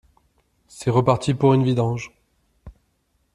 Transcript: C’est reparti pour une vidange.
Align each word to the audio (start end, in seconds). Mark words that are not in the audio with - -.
C’est 0.67 0.89
reparti 0.89 1.35
pour 1.35 1.53
une 1.53 1.63
vidange. 1.63 2.11